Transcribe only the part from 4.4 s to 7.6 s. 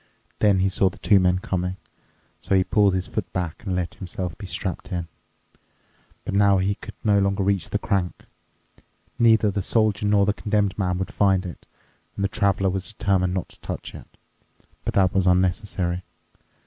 strapped in. But now he could no longer